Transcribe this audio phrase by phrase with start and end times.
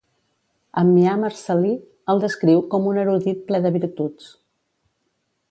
[0.81, 1.73] Ammià Marcel·lí
[2.13, 4.33] el descriu com un erudit ple de virtuts.